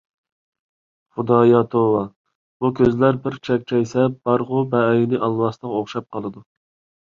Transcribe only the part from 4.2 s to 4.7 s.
بارغۇ